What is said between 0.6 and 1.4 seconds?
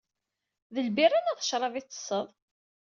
D lbirra neɣ